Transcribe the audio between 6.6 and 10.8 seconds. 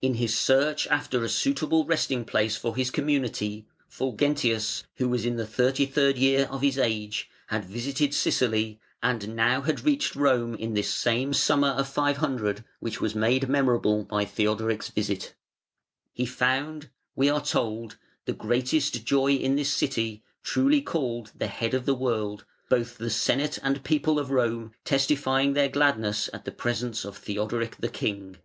his age, had visited Sicily, and now had reached Rome in